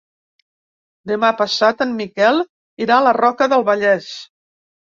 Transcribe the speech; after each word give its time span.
Demà 1.11 1.29
passat 1.41 1.85
en 1.87 1.93
Miquel 1.99 2.41
irà 2.87 2.99
a 2.99 3.07
la 3.09 3.15
Roca 3.21 3.53
del 3.55 3.67
Vallès. 3.73 4.13